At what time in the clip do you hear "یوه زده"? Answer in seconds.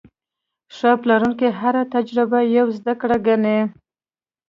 2.55-2.93